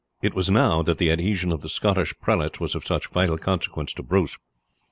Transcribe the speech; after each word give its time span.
It 0.23 0.33
was 0.33 0.49
now 0.49 0.81
that 0.81 0.97
the 0.97 1.11
adhesion 1.11 1.51
of 1.51 1.61
the 1.61 1.69
Scottish 1.69 2.17
prelates 2.19 2.59
was 2.59 2.73
of 2.73 2.87
such 2.87 3.11
vital 3.11 3.37
consequence 3.37 3.93
to 3.93 4.01
Bruce. 4.01 4.35